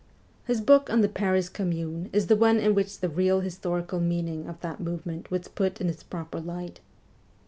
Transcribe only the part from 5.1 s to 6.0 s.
was put in